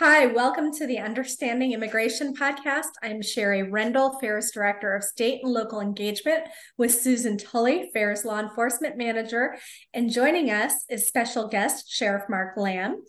[0.00, 2.88] Hi, welcome to the Understanding Immigration podcast.
[3.00, 8.40] I'm Shari Rendall, FAIR's Director of State and Local Engagement, with Susan Tully, FAIR's Law
[8.40, 9.56] Enforcement Manager.
[9.92, 13.04] And joining us is special guest Sheriff Mark Lamb.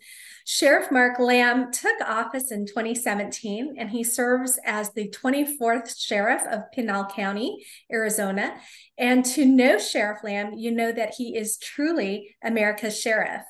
[0.46, 6.72] Sheriff Mark Lamb took office in 2017 and he serves as the 24th Sheriff of
[6.72, 8.54] Pinal County, Arizona.
[8.96, 13.42] And to know Sheriff Lamb, you know that he is truly America's sheriff.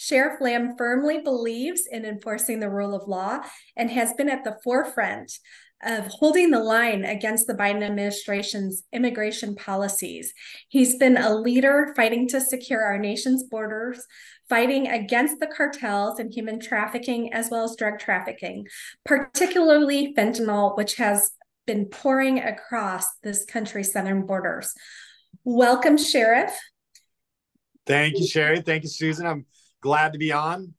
[0.00, 3.40] Sheriff Lamb firmly believes in enforcing the rule of law
[3.76, 5.32] and has been at the forefront
[5.82, 10.32] of holding the line against the Biden administration's immigration policies.
[10.68, 14.04] He's been a leader fighting to secure our nation's borders,
[14.48, 18.68] fighting against the cartels and human trafficking, as well as drug trafficking,
[19.04, 21.32] particularly fentanyl, which has
[21.66, 24.72] been pouring across this country's southern borders.
[25.42, 26.56] Welcome, Sheriff.
[27.84, 28.60] Thank you, Shari.
[28.60, 29.26] Thank you, Susan.
[29.26, 29.46] I'm
[29.80, 30.74] glad to be on.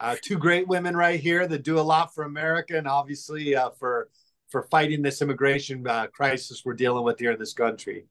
[0.00, 3.70] Uh, two great women right here that do a lot for America and obviously uh,
[3.78, 4.08] for
[4.50, 8.04] for fighting this immigration uh, crisis we're dealing with here in this country.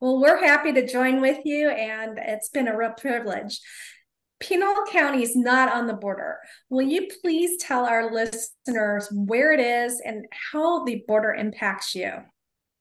[0.00, 3.60] Well, we're happy to join with you, and it's been a real privilege.
[4.40, 6.38] Pinal County is not on the border.
[6.68, 12.12] Will you please tell our listeners where it is and how the border impacts you?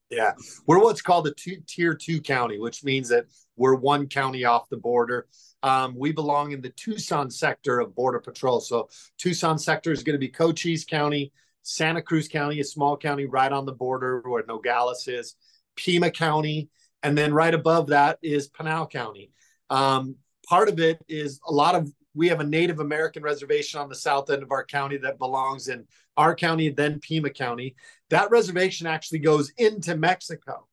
[0.09, 0.33] Yeah,
[0.67, 4.69] we're what's called a two, tier two county, which means that we're one county off
[4.69, 5.27] the border.
[5.65, 8.59] Um, we belong in the Tucson sector of Border Patrol.
[8.59, 13.25] So Tucson sector is going to be Cochise County, Santa Cruz County, a small county
[13.25, 15.35] right on the border where Nogales is,
[15.75, 16.69] Pima County,
[17.01, 19.31] and then right above that is Pinal County.
[19.71, 23.89] Um, part of it is a lot of we have a Native American reservation on
[23.89, 27.75] the south end of our county that belongs in our county, then Pima County.
[28.11, 30.67] That reservation actually goes into Mexico.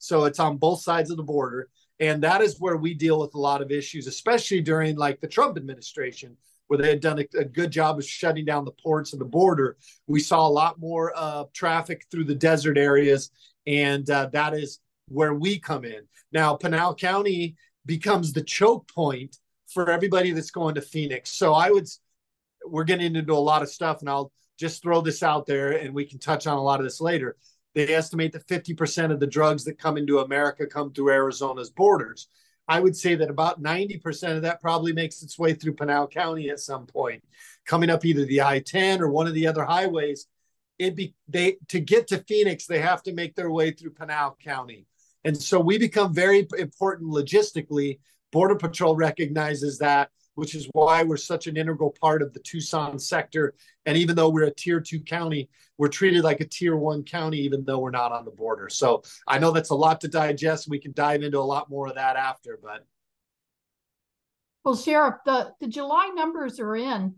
[0.00, 1.68] So it's on both sides of the border.
[2.02, 5.28] And that is where we deal with a lot of issues, especially during like the
[5.28, 6.36] Trump administration,
[6.66, 9.24] where they had done a, a good job of shutting down the ports and the
[9.24, 9.76] border.
[10.08, 13.30] We saw a lot more uh, traffic through the desert areas.
[13.68, 16.02] And uh, that is where we come in.
[16.32, 17.54] Now, Pinal County
[17.86, 19.38] becomes the choke point
[19.68, 21.30] for everybody that's going to Phoenix.
[21.30, 21.86] So I would,
[22.66, 25.94] we're getting into a lot of stuff, and I'll just throw this out there, and
[25.94, 27.36] we can touch on a lot of this later.
[27.74, 32.28] They estimate that 50% of the drugs that come into America come through Arizona's borders.
[32.68, 36.50] I would say that about 90% of that probably makes its way through Pinal County
[36.50, 37.24] at some point,
[37.66, 40.26] coming up either the I-10 or one of the other highways.
[40.78, 44.36] It be they to get to Phoenix, they have to make their way through Pinal
[44.42, 44.86] County.
[45.24, 48.00] And so we become very important logistically.
[48.32, 52.98] Border Patrol recognizes that which is why we're such an integral part of the Tucson
[52.98, 53.54] sector.
[53.86, 55.48] And even though we're a tier two county,
[55.78, 58.68] we're treated like a tier one county, even though we're not on the border.
[58.68, 60.68] So I know that's a lot to digest.
[60.68, 62.86] We can dive into a lot more of that after, but.
[64.64, 67.16] Well, Sheriff, the, the July numbers are in.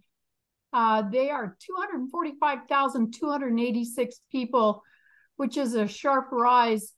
[0.72, 4.82] Uh, they are 245,286 people,
[5.36, 6.92] which is a sharp rise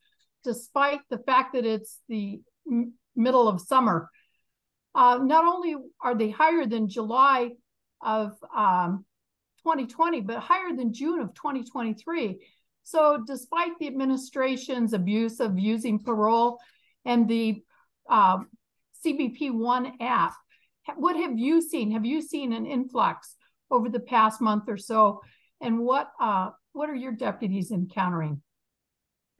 [0.45, 2.41] despite the fact that it's the
[3.17, 4.09] middle of summer.
[4.97, 7.51] Uh, not only are they higher than July
[8.03, 9.05] of um,
[9.63, 12.41] 2020, but higher than June of 2023.
[12.83, 16.59] So, despite the administration's abuse of using parole
[17.05, 17.63] and the
[18.09, 18.39] uh,
[19.05, 20.33] CBP One app,
[20.97, 21.91] what have you seen?
[21.91, 23.37] Have you seen an influx
[23.71, 25.21] over the past month or so?
[25.61, 28.41] And what uh, what are your deputies encountering?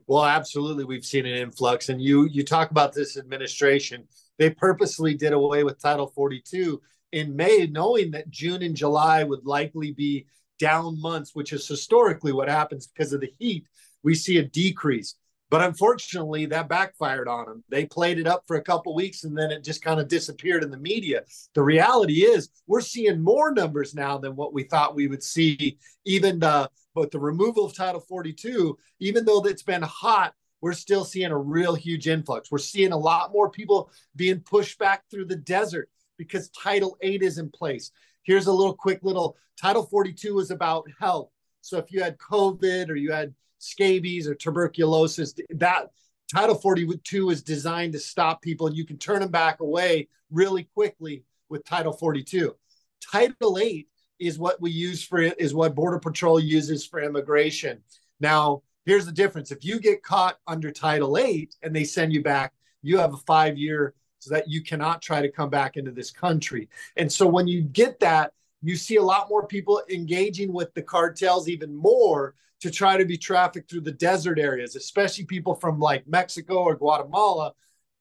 [0.07, 4.07] Well, absolutely, we've seen an influx, and you you talk about this administration
[4.39, 6.81] they purposely did away with Title 42
[7.13, 10.27] in May, knowing that June and July would likely be
[10.59, 13.67] down months, which is historically what happens because of the heat.
[14.03, 15.15] We see a decrease.
[15.49, 17.65] But unfortunately, that backfired on them.
[17.69, 20.65] They played it up for a couple weeks and then it just kind of disappeared
[20.65, 21.23] in the media.
[21.55, 25.79] The reality is, we're seeing more numbers now than what we thought we would see.
[26.05, 31.05] Even the, but the removal of Title 42, even though it's been hot we're still
[31.05, 32.51] seeing a real huge influx.
[32.51, 37.23] We're seeing a lot more people being pushed back through the desert because Title 8
[37.23, 37.91] is in place.
[38.23, 41.31] Here's a little quick little Title 42 is about health.
[41.61, 45.89] So if you had COVID or you had scabies or tuberculosis, that
[46.33, 50.65] Title 42 is designed to stop people and you can turn them back away really
[50.75, 52.55] quickly with Title 42.
[53.01, 53.89] Title 8
[54.19, 57.83] is what we use for is what Border Patrol uses for immigration.
[58.21, 59.51] Now, here's the difference.
[59.51, 63.19] If you get caught under title 8 and they send you back you have a
[63.19, 66.69] five year so that you cannot try to come back into this country.
[66.97, 70.83] And so when you get that you see a lot more people engaging with the
[70.83, 75.79] cartels even more to try to be trafficked through the desert areas especially people from
[75.79, 77.53] like mexico or guatemala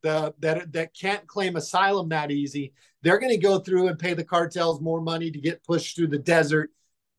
[0.06, 2.74] the, that that can't claim asylum that easy.
[3.02, 6.10] They're going to go through and pay the cartels more money to get pushed through
[6.10, 6.72] the desert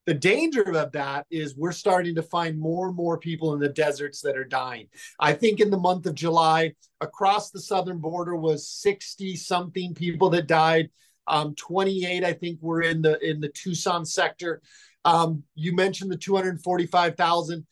[0.07, 3.69] The danger of that is we're starting to find more and more people in the
[3.69, 4.87] deserts that are dying.
[5.19, 10.31] I think in the month of July, across the southern border was 60 something people
[10.31, 10.91] that died.
[11.27, 14.63] Um, 28, I think, were in the in the Tucson sector.
[15.05, 17.67] Um, you mentioned the 245,000.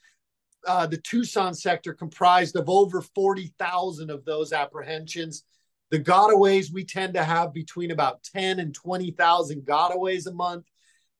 [0.67, 5.45] Uh, the Tucson sector comprised of over 40,000 of those apprehensions.
[5.91, 10.65] The gotaways, we tend to have between about 10 and 20,000 gotaways a month.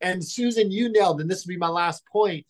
[0.05, 2.47] And Susan, you nailed, and this will be my last point.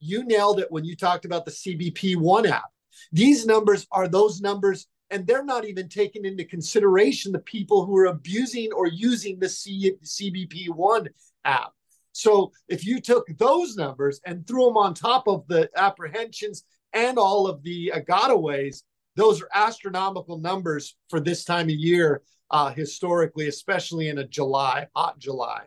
[0.00, 2.70] You nailed it when you talked about the CBP One app.
[3.12, 7.94] These numbers are those numbers, and they're not even taking into consideration the people who
[7.98, 11.10] are abusing or using the C- CBP One
[11.44, 11.72] app.
[12.12, 16.64] So if you took those numbers and threw them on top of the apprehensions
[16.94, 18.82] and all of the uh, gotaways,
[19.14, 24.86] those are astronomical numbers for this time of year, uh, historically, especially in a July,
[24.96, 25.64] hot July.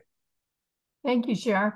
[1.03, 1.73] Thank you, Sheriff.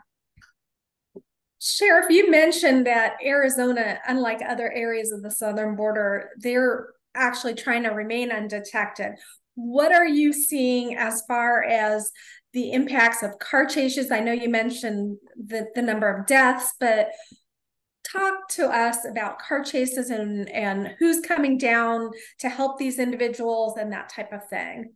[1.60, 7.83] Sheriff, you mentioned that Arizona, unlike other areas of the southern border, they're actually trying
[7.83, 9.13] to remain undetected.
[9.56, 12.12] What are you seeing as far as
[12.54, 14.12] the impacts of car chases?
[14.12, 17.07] I know you mentioned the, the number of deaths, but
[18.04, 23.77] talk to us about car chases and, and who's coming down to help these individuals
[23.77, 24.94] and that type of thing.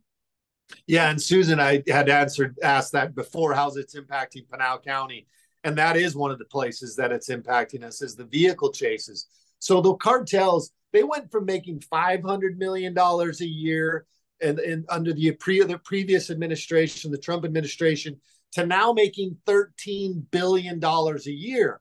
[0.86, 3.54] Yeah, and Susan, I had answered asked that before.
[3.54, 5.26] How's it's impacting Pinal County?
[5.64, 9.26] And that is one of the places that it's impacting us is the vehicle chases.
[9.58, 14.06] So the cartels, they went from making five hundred million dollars a year
[14.40, 18.20] and, and under the pre the previous administration, the Trump administration,
[18.52, 21.80] to now making thirteen billion dollars a year.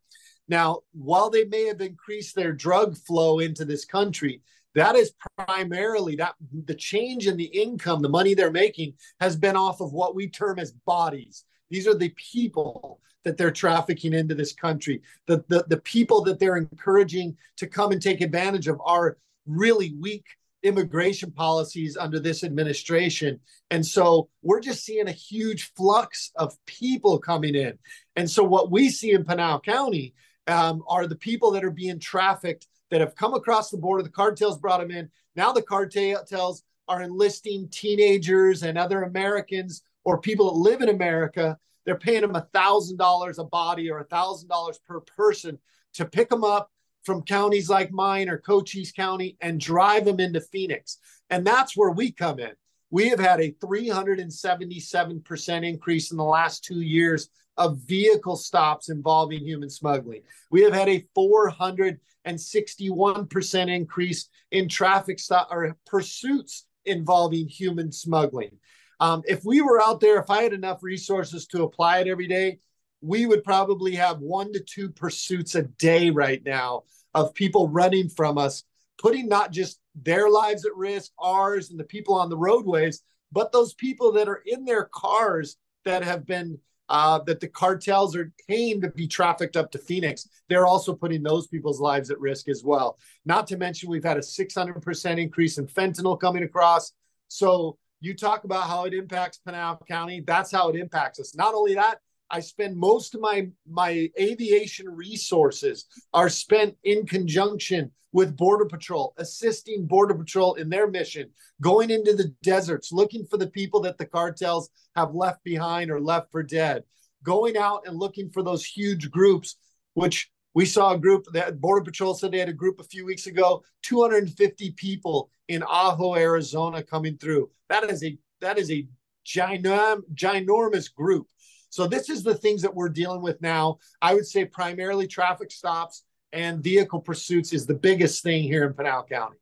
[0.50, 4.42] Now, while they may have increased their drug flow into this country,
[4.76, 6.36] that is primarily that
[6.66, 10.30] the change in the income, the money they're making has been off of what we
[10.30, 11.46] term as bodies.
[11.70, 15.02] These are the people that they're trafficking into this country.
[15.28, 19.96] The, the, the people that they're encouraging to come and take advantage of are really
[20.00, 20.26] weak
[20.64, 23.40] immigration policies under this administration.
[23.72, 27.78] And so we're just seeing a huge flux of people coming in.
[28.16, 30.14] And so what we see in Pinal County
[30.48, 34.04] um, are the people that are being trafficked that have come across the border.
[34.04, 35.10] The cartels brought them in.
[35.36, 41.58] Now the cartels are enlisting teenagers and other Americans or people that live in America.
[41.86, 45.60] They're paying them $1,000 a body or $1,000 per person
[45.94, 46.72] to pick them up
[47.04, 50.98] from counties like mine or Cochise County and drive them into Phoenix.
[51.30, 52.52] And that's where we come in.
[52.92, 59.42] We have had a 377% increase in the last two years of vehicle stops involving
[59.42, 60.24] human smuggling.
[60.50, 68.58] We have had a 461% increase in traffic stop or pursuits involving human smuggling.
[69.00, 72.28] Um, if we were out there, if I had enough resources to apply it every
[72.28, 72.60] day,
[73.02, 76.84] we would probably have one to two pursuits a day right now
[77.14, 78.64] of people running from us,
[79.00, 83.02] putting not just their lives at risk, ours, and the people on the roadways,
[83.32, 86.60] but those people that are in their cars that have been
[86.90, 90.28] uh, that the cartels are paying to be trafficked up to Phoenix.
[90.48, 92.98] They're also putting those people's lives at risk as well.
[93.26, 96.94] Not to mention, we've had a 600% increase in fentanyl coming across.
[97.28, 100.24] So you talk about how it impacts Pinal County.
[100.26, 101.36] That's how it impacts us.
[101.36, 102.00] Not only that,
[102.32, 109.14] I spend most of my my aviation resources are spent in conjunction with Border Patrol,
[109.18, 111.30] assisting Border Patrol in their mission,
[111.62, 116.02] going into the deserts, looking for the people that the cartels have left behind or
[116.02, 116.84] left for dead,
[117.24, 119.58] going out and looking for those huge groups,
[119.94, 123.06] which we saw a group that Border Patrol said they had a group a few
[123.06, 127.50] weeks ago, 250 people in Ajo, Arizona coming through.
[127.70, 128.88] That is a that is a
[129.26, 131.28] ginorm, ginormous group.
[131.70, 133.78] So this is the things that we're dealing with now.
[134.02, 138.74] I would say primarily traffic stops and vehicle pursuits is the biggest thing here in
[138.74, 139.38] Pinal County.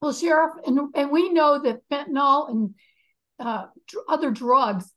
[0.00, 2.74] Well, Sheriff, and, and we know that fentanyl and
[3.38, 3.66] uh,
[4.08, 4.92] other drugs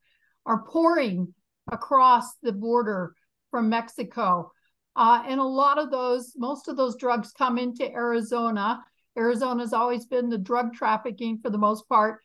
[0.46, 1.34] are pouring
[1.72, 3.14] across the border
[3.52, 4.52] from Mexico.
[4.96, 8.84] Uh, and a lot of those, most of those drugs come into Arizona.
[9.18, 12.20] Arizona's always been the drug trafficking for the most part.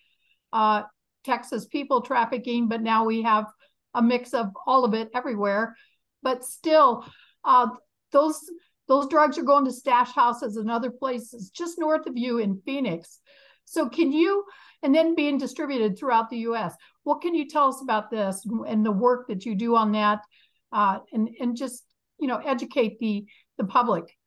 [0.53, 0.83] Uh,
[1.25, 3.47] Texas people trafficking, but now we have
[3.95, 5.77] a mix of all of it everywhere.
[6.23, 7.05] But still,
[7.45, 7.69] uh,
[8.13, 8.41] those
[8.89, 12.63] those drugs are going to stash houses and other places just north of you in
[12.65, 13.21] Phoenix.
[13.67, 14.45] So can you,
[14.83, 16.75] and then being distributed throughout the U.S.
[17.03, 20.21] What can you tell us about this and the work that you do on that,
[20.73, 21.85] uh, and and just
[22.19, 23.27] you know educate the
[23.59, 24.18] the public?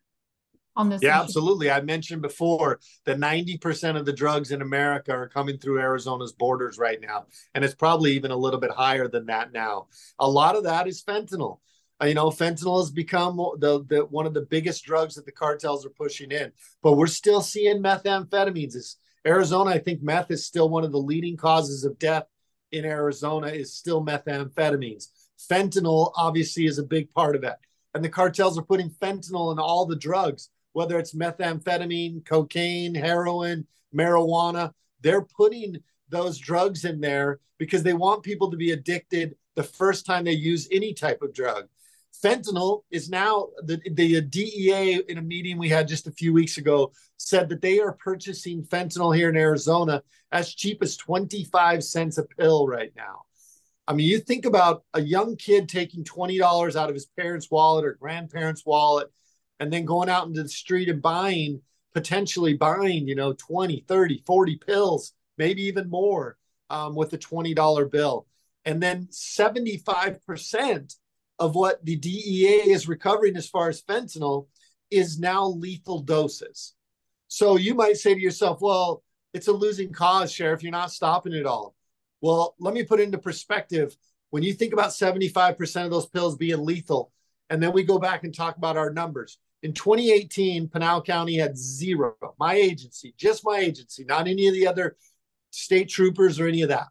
[0.76, 1.02] On this.
[1.02, 1.24] Yeah, issue.
[1.24, 1.72] absolutely.
[1.72, 6.78] I mentioned before that 90% of the drugs in America are coming through Arizona's borders
[6.78, 7.26] right now.
[7.54, 9.88] And it's probably even a little bit higher than that now.
[10.20, 11.60] A lot of that is fentanyl.
[12.02, 15.32] Uh, you know, fentanyl has become the, the one of the biggest drugs that the
[15.32, 16.52] cartels are pushing in.
[16.82, 18.76] But we're still seeing methamphetamines.
[18.76, 22.26] It's, Arizona, I think meth is still one of the leading causes of death
[22.72, 25.08] in Arizona is still methamphetamines.
[25.50, 27.56] Fentanyl obviously is a big part of it.
[27.94, 33.66] And the cartels are putting fentanyl in all the drugs whether it's methamphetamine, cocaine, heroin,
[33.96, 34.72] marijuana.
[35.02, 35.78] They're putting
[36.10, 40.32] those drugs in there because they want people to be addicted the first time they
[40.32, 41.68] use any type of drug.
[42.24, 46.58] Fentanyl is now the, the DEA in a meeting we had just a few weeks
[46.58, 52.18] ago said that they are purchasing fentanyl here in Arizona as cheap as 25 cents
[52.18, 53.22] a pill right now.
[53.88, 57.86] I mean, you think about a young kid taking $20 out of his parents' wallet
[57.86, 59.12] or grandparents' wallet
[59.62, 61.62] and then going out into the street and buying
[61.94, 66.38] potentially buying you know 20 30 40 pills maybe even more
[66.70, 68.28] um, with a $20 bill.
[68.66, 70.96] And then 75%
[71.40, 74.48] of what the dea is recovering as far as fentanyl
[74.90, 76.74] is now lethal doses.
[77.28, 79.04] So you might say to yourself well
[79.34, 80.62] it's a losing cause sheriff.
[80.62, 81.76] You're not stopping it all.
[82.22, 83.96] Well let me put into perspective.
[84.30, 87.12] When you think about 75% of those pills being lethal
[87.50, 91.58] and then we go back and talk about our numbers in 2018, Pinal County had
[91.58, 92.16] zero.
[92.40, 94.98] My agency, just my agency, not any of the other
[95.52, 96.88] state troopers or any of that.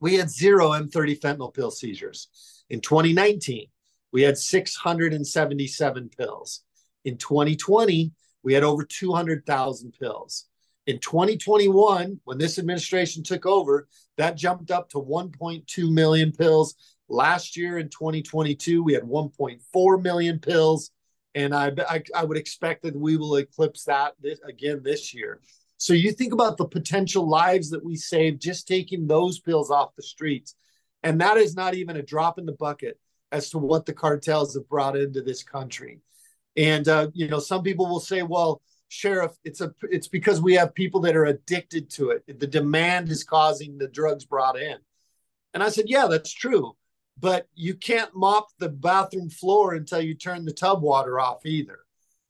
[0.00, 2.28] We had zero M30 fentanyl pill seizures.
[2.68, 3.68] In 2019,
[4.12, 6.60] we had 677 pills.
[7.04, 10.44] In 2020, we had over 200,000 pills.
[10.86, 16.74] In 2021, when this administration took over, that jumped up to 1.2 million pills.
[17.08, 20.90] Last year in 2022, we had 1.4 million pills
[21.38, 25.40] and I, I, I would expect that we will eclipse that this, again this year.
[25.76, 29.94] So you think about the potential lives that we save just taking those pills off
[29.94, 30.56] the streets,
[31.04, 32.98] and that is not even a drop in the bucket
[33.30, 36.00] as to what the cartels have brought into this country.
[36.56, 40.54] And uh, you know, some people will say, "Well, sheriff, it's a it's because we
[40.54, 42.40] have people that are addicted to it.
[42.40, 44.78] The demand is causing the drugs brought in."
[45.54, 46.74] And I said, "Yeah, that's true."
[47.20, 51.80] But you can't mop the bathroom floor until you turn the tub water off either.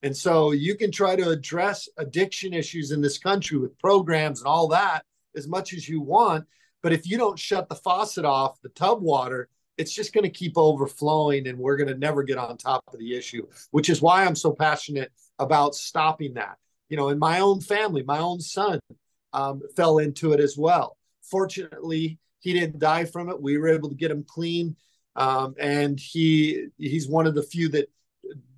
[0.03, 4.47] And so you can try to address addiction issues in this country with programs and
[4.47, 5.03] all that
[5.37, 6.47] as much as you want.
[6.83, 10.31] But if you don't shut the faucet off, the tub water, it's just going to
[10.31, 14.01] keep overflowing and we're going to never get on top of the issue, which is
[14.01, 16.57] why I'm so passionate about stopping that.
[16.89, 18.81] You know, in my own family, my own son
[19.33, 20.97] um, fell into it as well.
[21.23, 23.41] Fortunately, he didn't die from it.
[23.41, 24.77] We were able to get him clean,
[25.17, 27.91] um, and he he's one of the few that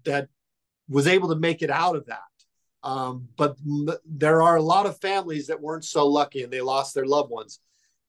[0.04, 0.28] that
[0.88, 2.18] was able to make it out of that.
[2.82, 3.56] Um, but
[4.06, 7.30] there are a lot of families that weren't so lucky and they lost their loved
[7.30, 7.60] ones.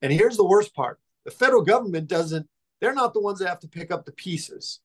[0.02, 2.48] And here's the worst part: the federal government doesn't.
[2.80, 4.80] They're not the ones that have to pick up the pieces.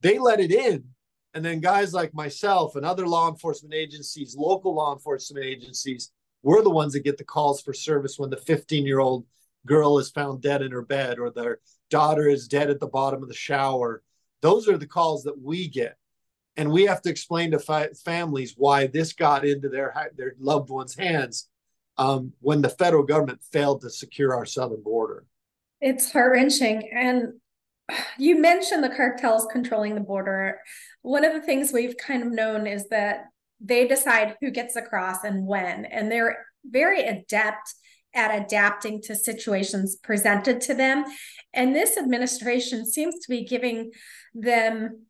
[0.00, 0.84] They let it in,
[1.34, 6.10] and then guys like myself and other law enforcement agencies, local law enforcement agencies,
[6.42, 9.26] we're the ones that get the calls for service when the 15 year old
[9.66, 13.22] girl is found dead in her bed or their daughter is dead at the bottom
[13.22, 14.02] of the shower.
[14.42, 15.96] Those are the calls that we get.
[16.56, 20.70] And we have to explain to fi- families why this got into their, their loved
[20.70, 21.48] ones' hands
[21.98, 25.24] um, when the federal government failed to secure our southern border.
[25.80, 26.90] It's heart wrenching.
[26.92, 27.34] And
[28.18, 30.60] you mentioned the cartels controlling the border.
[31.02, 33.26] One of the things we've kind of known is that
[33.60, 37.74] they decide who gets across and when, and they're very adept
[38.16, 41.04] at adapting to situations presented to them.
[41.52, 43.92] And this administration seems to be giving
[44.34, 45.06] them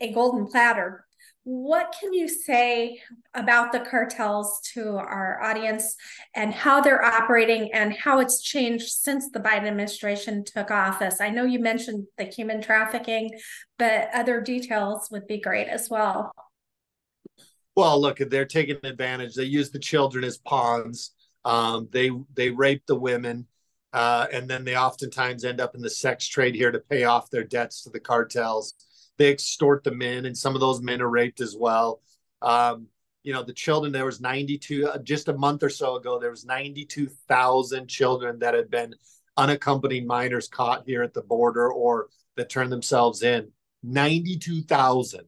[0.00, 1.06] a golden platter.
[1.44, 3.00] What can you say
[3.32, 5.94] about the cartels to our audience
[6.34, 11.20] and how they're operating and how it's changed since the Biden administration took office?
[11.20, 13.30] I know you mentioned the human trafficking,
[13.78, 16.32] but other details would be great as well.
[17.76, 19.34] Well, look, they're taking advantage.
[19.34, 21.12] They use the children as pawns.
[21.46, 23.46] Um, they they rape the women,
[23.92, 27.30] uh, and then they oftentimes end up in the sex trade here to pay off
[27.30, 28.74] their debts to the cartels.
[29.16, 32.02] They extort the men, and some of those men are raped as well.
[32.42, 32.88] Um,
[33.22, 33.92] you know, the children.
[33.92, 36.18] There was 92 uh, just a month or so ago.
[36.18, 38.96] There was 92,000 children that had been
[39.36, 43.52] unaccompanied minors caught here at the border or that turned themselves in.
[43.84, 45.20] 92,000.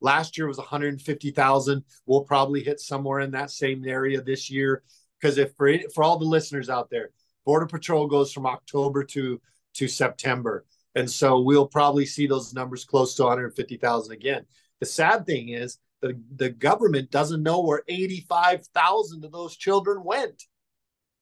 [0.00, 1.84] Last year was 150,000.
[2.06, 4.82] We'll probably hit somewhere in that same area this year
[5.22, 7.10] because if for for all the listeners out there,
[7.46, 9.40] Border Patrol goes from October to
[9.74, 14.44] to September, and so we'll probably see those numbers close to 150,000 again.
[14.80, 20.42] The sad thing is the, the government doesn't know where 85,000 of those children went.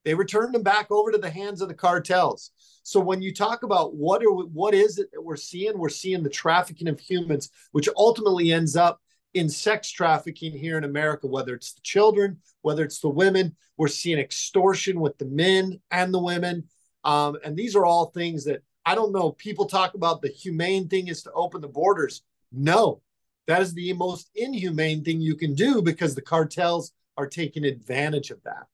[0.05, 2.51] They returned them back over to the hands of the cartels.
[2.83, 6.23] So when you talk about what are what is it that we're seeing, we're seeing
[6.23, 9.01] the trafficking of humans, which ultimately ends up
[9.35, 13.57] in sex trafficking here in America, whether it's the children, whether it's the women.
[13.77, 16.65] We're seeing extortion with the men and the women.
[17.05, 19.33] Um, and these are all things that I don't know.
[19.33, 22.23] People talk about the humane thing is to open the borders.
[22.53, 23.03] No,
[23.47, 28.31] that is the most inhumane thing you can do because the cartels are taking advantage
[28.31, 28.67] of that.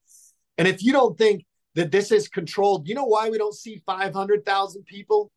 [0.58, 1.44] And if you don't think
[1.74, 5.30] that this is controlled, you know why we don't see 500,000 people?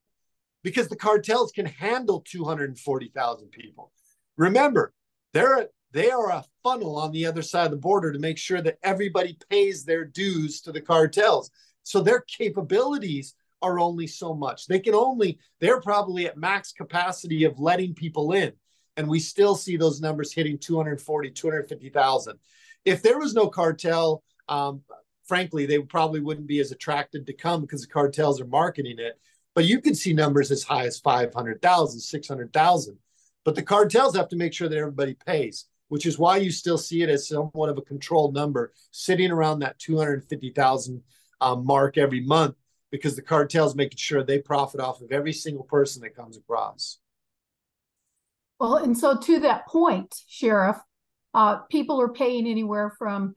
[0.64, 3.92] Because the cartels can handle 240,000 people.
[4.38, 4.94] Remember,
[5.34, 8.62] they're they are a funnel on the other side of the border to make sure
[8.62, 11.50] that everybody pays their dues to the cartels.
[11.84, 14.68] So their capabilities are only so much.
[14.68, 18.54] They can only, they're probably at max capacity of letting people in.
[18.98, 22.38] And we still see those numbers hitting 240, 250,000.
[22.86, 24.82] If there was no cartel, um,
[25.26, 29.20] frankly, they probably wouldn't be as attracted to come because the cartels are marketing it.
[29.56, 32.98] But you can see numbers as high as 500,000, 600,000.
[33.50, 36.78] But the cartels have to make sure that everybody pays, which is why you still
[36.78, 41.02] see it as somewhat of a controlled number sitting around that 250,000
[41.42, 42.54] um, mark every month
[42.92, 47.00] because the cartel's making sure they profit off of every single person that comes across.
[48.60, 50.78] Well, and so to that point, Sheriff,
[51.34, 53.36] uh, people are paying anywhere from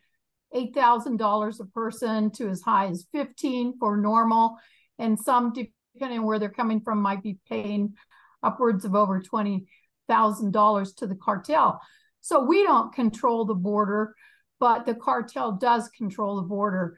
[0.52, 4.58] eight thousand dollars a person to as high as fifteen for normal,
[4.98, 7.94] and some, depending on where they're coming from, might be paying
[8.42, 9.68] upwards of over twenty
[10.08, 11.80] thousand dollars to the cartel.
[12.20, 14.14] So we don't control the border,
[14.60, 16.96] but the cartel does control the border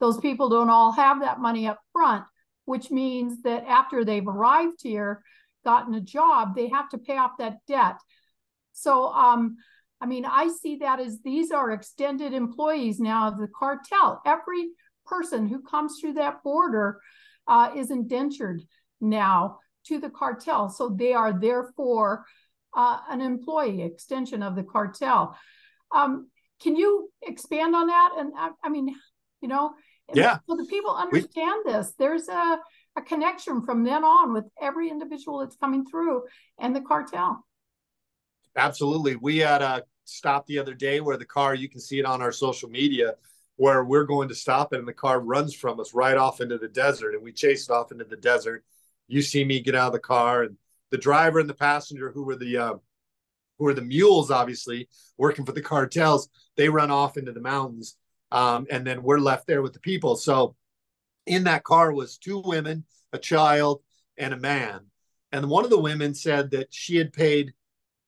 [0.00, 2.24] those people don't all have that money up front,
[2.64, 5.22] which means that after they've arrived here,
[5.64, 7.96] gotten a job, they have to pay off that debt.
[8.72, 9.56] So, um,
[10.00, 14.20] I mean, I see that as these are extended employees now of the cartel.
[14.26, 14.68] Every
[15.06, 17.00] person who comes through that border
[17.48, 18.62] uh, is indentured
[19.00, 20.68] now to the cartel.
[20.68, 22.24] So they are therefore
[22.76, 25.36] uh, an employee extension of the cartel.
[25.94, 26.28] Um,
[26.62, 28.10] can you expand on that?
[28.18, 28.94] And I, I mean,
[29.40, 29.72] you know,
[30.14, 30.38] yeah.
[30.48, 31.92] So the people understand we, this.
[31.98, 32.58] There's a,
[32.96, 36.22] a connection from then on with every individual that's coming through
[36.58, 37.44] and the cartel.
[38.56, 39.16] Absolutely.
[39.16, 42.22] We had a stop the other day where the car, you can see it on
[42.22, 43.14] our social media,
[43.56, 46.58] where we're going to stop it and the car runs from us right off into
[46.58, 48.64] the desert and we chase it off into the desert.
[49.08, 50.56] You see me get out of the car and
[50.90, 52.74] the driver and the passenger who were the uh,
[53.58, 57.96] who were the mules, obviously working for the cartels, they run off into the mountains
[58.30, 60.16] um, and then we're left there with the people.
[60.16, 60.56] So
[61.26, 63.82] in that car was two women, a child,
[64.16, 64.80] and a man.
[65.32, 67.52] And one of the women said that she had paid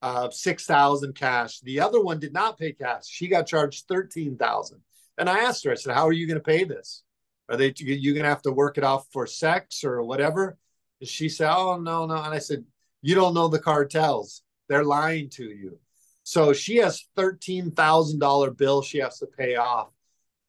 [0.00, 1.60] uh, six thousand cash.
[1.60, 3.06] The other one did not pay cash.
[3.06, 4.80] She got charged thirteen thousand.
[5.18, 7.02] And I asked her, I said, "How are you going to pay this?
[7.48, 10.56] Are they you going to have to work it off for sex or whatever?"
[11.02, 12.64] She said, "Oh no, no." And I said,
[13.02, 14.42] "You don't know the cartels.
[14.68, 15.78] They're lying to you."
[16.24, 19.88] So she has thirteen thousand dollar bill she has to pay off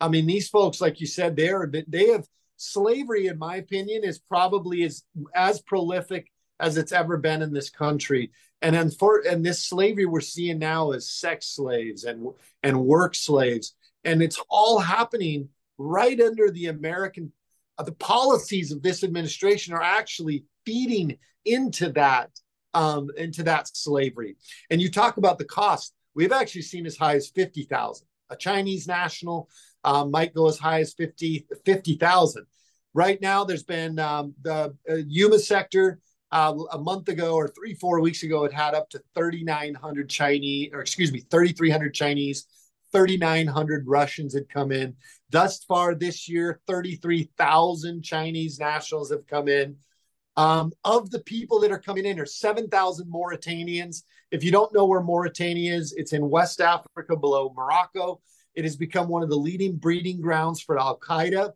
[0.01, 4.03] I mean, these folks, like you said, they are they have slavery, in my opinion,
[4.03, 5.03] is probably as
[5.35, 8.31] as prolific as it's ever been in this country.
[8.61, 12.27] And then for and this slavery we're seeing now is sex slaves and
[12.63, 17.31] and work slaves, and it's all happening right under the American.
[17.79, 22.29] Uh, the policies of this administration are actually feeding into that
[22.75, 24.35] um, into that slavery.
[24.69, 25.95] And you talk about the cost.
[26.13, 28.07] We've actually seen as high as fifty thousand.
[28.29, 29.49] A Chinese national
[29.83, 32.45] um, might go as high as 50 50,000.
[32.93, 35.99] Right now, there's been um, the uh, Yuma sector
[36.31, 40.69] uh, a month ago or three, four weeks ago, it had up to 3,900 Chinese,
[40.73, 42.45] or excuse me, 3,300 Chinese,
[42.91, 44.95] 3,900 Russians had come in.
[45.29, 49.77] Thus far this year, 33,000 Chinese nationals have come in.
[50.37, 54.03] Um, of the people that are coming in are 7,000 Mauritanians.
[54.31, 58.21] If you don't know where Mauritania is, it's in West Africa below Morocco.
[58.55, 61.53] It has become one of the leading breeding grounds for Al Qaeda.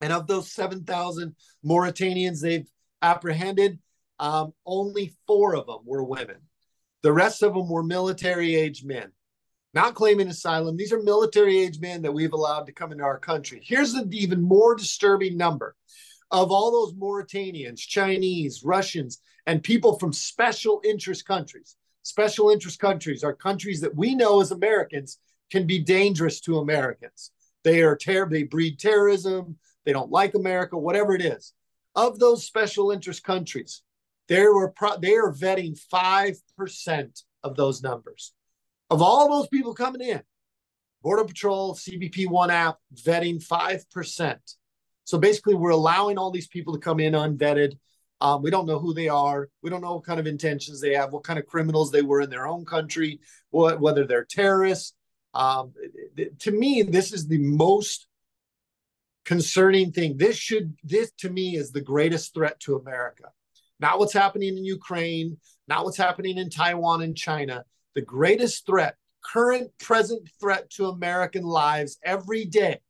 [0.00, 2.68] And of those 7,000 Mauritanians they've
[3.02, 3.78] apprehended,
[4.18, 6.36] um, only four of them were women.
[7.02, 9.12] The rest of them were military age men,
[9.72, 10.76] not claiming asylum.
[10.76, 13.60] These are military age men that we've allowed to come into our country.
[13.64, 15.76] Here's the even more disturbing number
[16.30, 21.76] of all those Mauritanians, Chinese, Russians, and people from special interest countries.
[22.02, 25.18] Special interest countries are countries that we know as Americans
[25.50, 27.30] can be dangerous to Americans.
[27.64, 31.52] They are ter- they breed terrorism, they don't like America, whatever it is.
[31.94, 33.82] Of those special interest countries,
[34.28, 38.32] there were pro- they are vetting 5% of those numbers.
[38.90, 40.22] Of all those people coming in,
[41.02, 44.38] Border Patrol, CBP One app vetting 5%.
[45.04, 47.78] So basically, we're allowing all these people to come in unvetted.
[48.20, 49.48] Um, we don't know who they are.
[49.62, 52.20] We don't know what kind of intentions they have, what kind of criminals they were
[52.20, 54.92] in their own country, what, whether they're terrorists.
[55.32, 55.72] Um,
[56.40, 58.06] to me, this is the most
[59.24, 60.16] concerning thing.
[60.16, 63.30] This should, this to me is the greatest threat to America.
[63.78, 67.64] Not what's happening in Ukraine, not what's happening in Taiwan and China.
[67.94, 72.80] The greatest threat, current present threat to American lives every day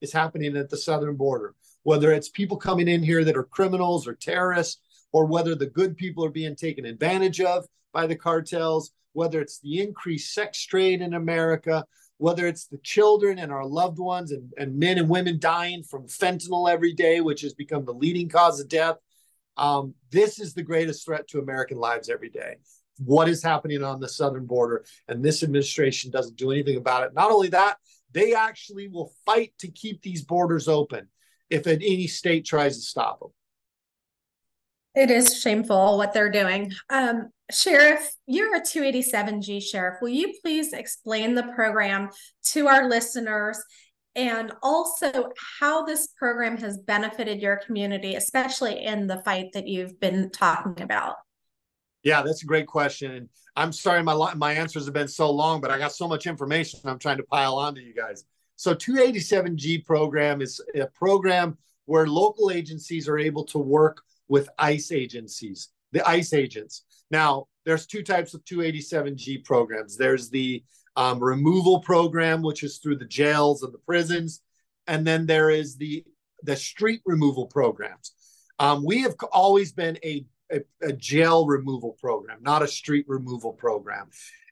[0.00, 1.54] is happening at the southern border.
[1.84, 4.80] Whether it's people coming in here that are criminals or terrorists,
[5.12, 9.58] or whether the good people are being taken advantage of by the cartels, whether it's
[9.60, 11.84] the increased sex trade in America,
[12.16, 16.06] whether it's the children and our loved ones and, and men and women dying from
[16.06, 18.96] fentanyl every day, which has become the leading cause of death.
[19.56, 22.56] Um, this is the greatest threat to American lives every day.
[23.04, 27.14] What is happening on the southern border, and this administration doesn't do anything about it.
[27.14, 27.76] Not only that,
[28.12, 31.08] they actually will fight to keep these borders open
[31.50, 33.30] if any state tries to stop them.
[34.94, 36.72] It is shameful what they're doing.
[36.90, 39.98] Um, Sheriff, you're a 287G sheriff.
[40.02, 42.10] Will you please explain the program
[42.50, 43.62] to our listeners
[44.14, 49.98] and also how this program has benefited your community, especially in the fight that you've
[49.98, 51.16] been talking about?
[52.02, 53.12] Yeah, that's a great question.
[53.12, 56.26] And I'm sorry my my answers have been so long, but I got so much
[56.26, 58.24] information I'm trying to pile on to you guys.
[58.56, 64.92] So 287G program is a program where local agencies are able to work with ICE
[64.92, 66.84] agencies, the ICE agents.
[67.10, 69.96] Now, there's two types of 287G programs.
[69.96, 70.62] There's the
[70.96, 74.40] um, removal program, which is through the jails and the prisons,
[74.86, 76.04] and then there is the
[76.44, 78.12] the street removal programs.
[78.58, 83.52] Um, we have always been a, a, a jail removal program, not a street removal
[83.52, 84.08] program.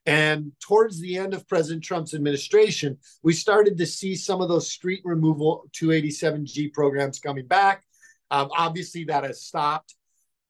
[0.07, 4.71] And towards the end of President Trump's administration, we started to see some of those
[4.71, 7.85] street removal 287G programs coming back.
[8.31, 9.95] Um, obviously, that has stopped.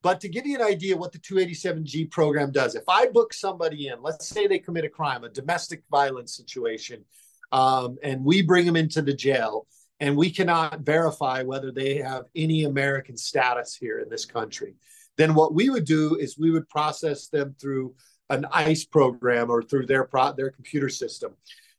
[0.02, 3.88] But to give you an idea what the 287G program does, if I book somebody
[3.88, 7.04] in, let's say they commit a crime, a domestic violence situation,
[7.52, 9.66] um, and we bring them into the jail,
[9.98, 14.74] and we cannot verify whether they have any American status here in this country,
[15.20, 17.94] then what we would do is we would process them through
[18.30, 21.34] an ICE program or through their pro- their computer system.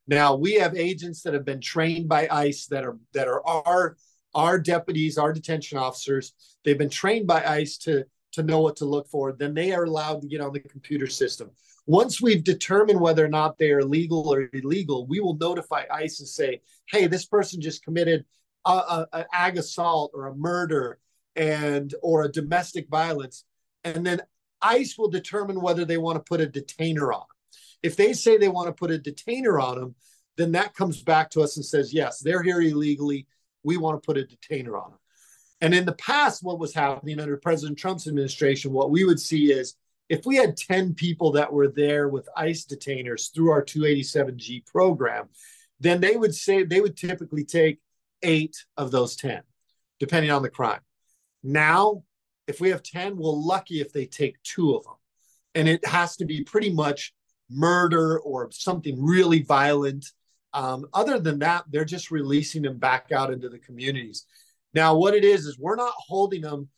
[0.07, 3.97] Now we have agents that have been trained by ICE that are that are our
[4.33, 8.85] our deputies, our detention officers, they've been trained by ICE to, to know what to
[8.85, 9.33] look for.
[9.33, 11.51] Then they are allowed to get on the computer system.
[11.85, 16.19] Once we've determined whether or not they are legal or illegal, we will notify ICE
[16.19, 18.23] and say, hey, this person just committed
[18.65, 20.99] a, a, ag assault or a murder
[21.35, 23.45] and or a domestic violence.
[23.83, 24.21] And then
[24.61, 27.25] ICE will determine whether they want to put a detainer on.
[27.83, 29.95] If they say they want to put a detainer on them,
[30.37, 33.27] then that comes back to us and says, yes, they're here illegally
[33.63, 34.99] we want to put a detainer on them.
[35.61, 39.51] And in the past, what was happening under President Trump's administration, what we would see
[39.51, 39.75] is
[40.09, 45.29] if we had 10 people that were there with ICE detainers through our 287G program,
[45.79, 47.79] then they would say they would typically take
[48.23, 49.41] eight of those 10,
[49.99, 50.81] depending on the crime.
[51.43, 52.03] Now,
[52.47, 54.93] if we have 10, we're lucky if they take two of them.
[55.55, 57.13] And it has to be pretty much
[57.49, 60.05] murder or something really violent
[60.53, 64.25] um, other than that, they're just releasing them back out into the communities.
[64.73, 66.69] Now, what it is is we're not holding them.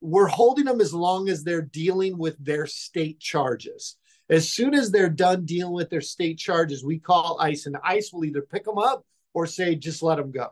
[0.00, 3.96] We're holding them as long as they're dealing with their state charges.
[4.30, 8.10] As soon as they're done dealing with their state charges, we call ICE, and ICE
[8.12, 10.48] will either pick them up or say, just let them go.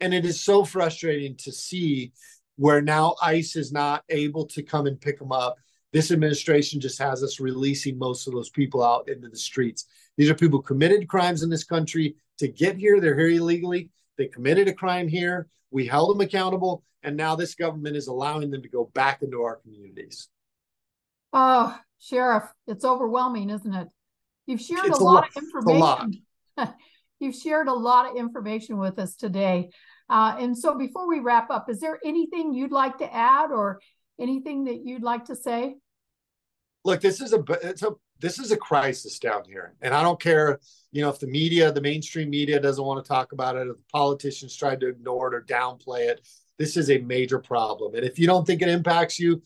[0.00, 2.12] And it is so frustrating to see
[2.56, 5.56] where now ICE is not able to come and pick them up.
[5.92, 9.86] This administration just has us releasing most of those people out into the streets.
[10.16, 13.00] These are people who committed crimes in this country to get here.
[13.00, 13.90] They're here illegally.
[14.18, 15.48] They committed a crime here.
[15.70, 16.82] We held them accountable.
[17.02, 20.28] And now this government is allowing them to go back into our communities.
[21.32, 23.88] Oh, Sheriff, it's overwhelming, isn't it?
[24.46, 26.22] You've shared a, a, lot, of information.
[27.20, 29.70] You've shared a lot of information with us today.
[30.08, 33.80] Uh, and so before we wrap up, is there anything you'd like to add or
[34.20, 35.76] anything that you'd like to say?
[36.84, 37.90] Look, this is a it's a
[38.20, 39.74] this is a crisis down here.
[39.82, 40.60] And I don't care,
[40.92, 43.76] you know, if the media, the mainstream media doesn't want to talk about it, if
[43.76, 46.26] the politicians try to ignore it or downplay it.
[46.58, 47.94] This is a major problem.
[47.94, 49.42] And if you don't think it impacts you,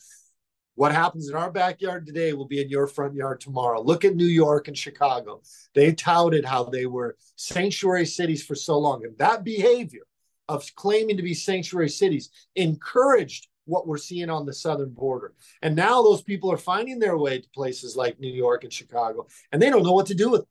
[0.76, 3.82] what happens in our backyard today will be in your front yard tomorrow.
[3.82, 5.42] Look at New York and Chicago.
[5.74, 9.04] They touted how they were sanctuary cities for so long.
[9.04, 10.02] And that behavior
[10.50, 15.32] of claiming to be sanctuary cities encouraged what we're seeing on the southern border.
[15.62, 19.28] And now those people are finding their way to places like New York and Chicago,
[19.52, 20.48] and they don't know what to do with them.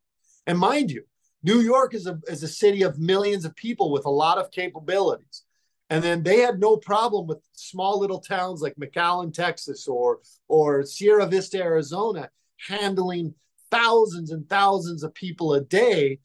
[0.47, 1.03] And mind you,
[1.43, 4.51] New York is a, is a city of millions of people with a lot of
[4.51, 5.43] capabilities.
[5.89, 10.85] And then they had no problem with small little towns like McAllen, Texas, or or
[10.85, 12.29] Sierra Vista, Arizona,
[12.67, 13.33] handling
[13.69, 16.19] thousands and thousands of people a day.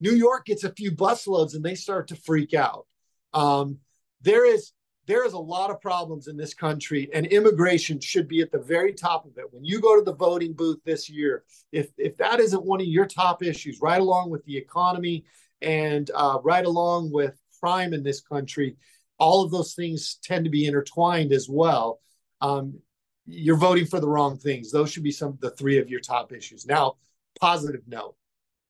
[0.00, 2.86] New York gets a few busloads and they start to freak out.
[3.32, 3.78] Um,
[4.22, 4.72] there is
[5.06, 8.60] there is a lot of problems in this country, and immigration should be at the
[8.60, 9.52] very top of it.
[9.52, 12.86] When you go to the voting booth this year, if if that isn't one of
[12.86, 15.24] your top issues, right along with the economy
[15.62, 18.76] and uh, right along with crime in this country,
[19.18, 22.00] all of those things tend to be intertwined as well.
[22.40, 22.78] Um,
[23.26, 24.70] you're voting for the wrong things.
[24.70, 26.66] Those should be some of the three of your top issues.
[26.66, 26.96] Now,
[27.40, 28.16] positive note,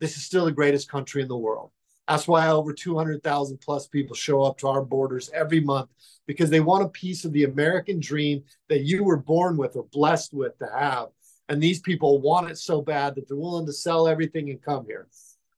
[0.00, 1.70] this is still the greatest country in the world.
[2.10, 5.88] That's why over 200,000 plus people show up to our borders every month
[6.26, 9.84] because they want a piece of the American dream that you were born with or
[9.84, 11.06] blessed with to have.
[11.48, 14.86] And these people want it so bad that they're willing to sell everything and come
[14.86, 15.06] here.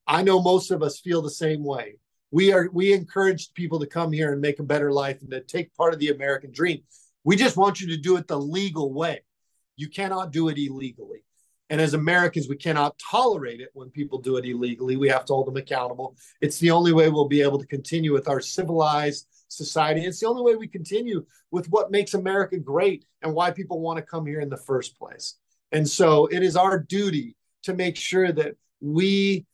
[0.05, 1.95] I know most of us feel the same way
[2.33, 5.39] we are we encourage people to come here and make a better life and to
[5.41, 6.81] take part of the American dream.
[7.23, 9.21] We just want you to do it the legal way.
[9.75, 11.23] You cannot do it illegally.
[11.73, 14.95] And as Americans, we cannot tolerate it when people do it illegally.
[14.95, 16.15] We have to hold them accountable.
[16.39, 20.05] It's the only way we'll be able to continue with our civilized society.
[20.05, 23.97] It's the only way we continue with what makes America great and why people want
[23.97, 25.39] to come here in the first place.
[25.71, 29.47] And so it is our duty to make sure that we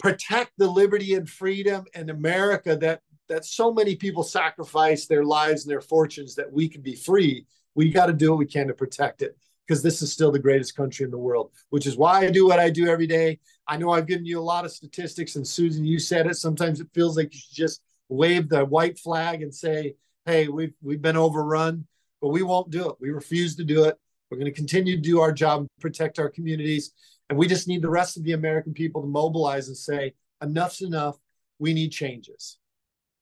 [0.00, 5.62] protect the liberty and freedom and America that that so many people sacrifice their lives
[5.62, 7.46] and their fortunes that we can be free.
[7.76, 10.38] We got to do what we can to protect it because this is still the
[10.38, 13.38] greatest country in the world, which is why I do what I do every day.
[13.66, 16.36] I know I've given you a lot of statistics, and Susan, you said it.
[16.36, 19.96] Sometimes it feels like you should just wave the white flag and say,
[20.26, 21.86] "Hey, we've we've been overrun,"
[22.20, 22.96] but we won't do it.
[23.00, 23.98] We refuse to do it.
[24.30, 26.92] We're going to continue to do our job and protect our communities.
[27.28, 30.82] And we just need the rest of the American people to mobilize and say, enough's
[30.82, 31.16] enough.
[31.58, 32.58] We need changes.